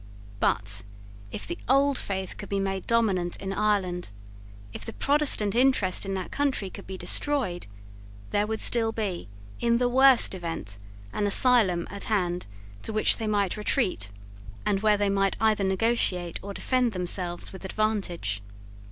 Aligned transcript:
But, 0.39 0.81
if 1.31 1.45
the 1.45 1.59
old 1.69 1.95
faith 1.95 2.35
could 2.37 2.49
be 2.49 2.59
made 2.59 2.87
dominant 2.87 3.35
in 3.37 3.53
Ireland, 3.53 4.09
if 4.73 4.83
the 4.83 4.93
Protestant 4.93 5.53
interest 5.53 6.07
in 6.07 6.15
that 6.15 6.31
country 6.31 6.71
could 6.71 6.87
be 6.87 6.97
destroyed, 6.97 7.67
there 8.31 8.47
would 8.47 8.61
still 8.61 8.91
be, 8.91 9.29
in 9.59 9.77
the 9.77 9.87
worst 9.87 10.33
event, 10.33 10.79
an 11.13 11.27
asylum 11.27 11.87
at 11.91 12.05
hand 12.05 12.47
to 12.81 12.91
which 12.91 13.17
they 13.17 13.27
might 13.27 13.57
retreat, 13.57 14.09
and 14.65 14.81
where 14.81 14.97
they 14.97 15.11
might 15.11 15.37
either 15.39 15.63
negotiate 15.63 16.39
or 16.41 16.51
defend 16.55 16.93
themselves 16.93 17.53
with 17.53 17.63
advantage. 17.63 18.41